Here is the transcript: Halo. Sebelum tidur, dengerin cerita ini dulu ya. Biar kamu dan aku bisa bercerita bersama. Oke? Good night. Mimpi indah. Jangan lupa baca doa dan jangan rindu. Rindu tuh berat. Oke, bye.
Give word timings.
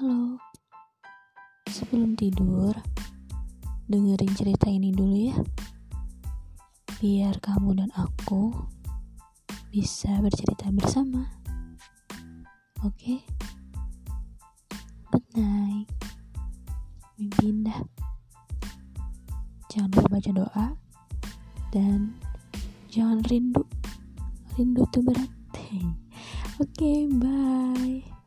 Halo. 0.00 0.40
Sebelum 1.68 2.16
tidur, 2.16 2.72
dengerin 3.84 4.32
cerita 4.32 4.64
ini 4.72 4.96
dulu 4.96 5.12
ya. 5.12 5.36
Biar 7.04 7.36
kamu 7.36 7.84
dan 7.84 7.92
aku 7.92 8.48
bisa 9.68 10.08
bercerita 10.24 10.72
bersama. 10.72 11.28
Oke? 12.80 13.28
Good 15.12 15.26
night. 15.36 15.92
Mimpi 17.20 17.52
indah. 17.52 17.84
Jangan 19.68 20.00
lupa 20.00 20.16
baca 20.16 20.30
doa 20.32 20.66
dan 21.76 22.16
jangan 22.88 23.20
rindu. 23.28 23.68
Rindu 24.56 24.80
tuh 24.88 25.04
berat. 25.04 25.28
Oke, 26.64 27.04
bye. 27.20 28.19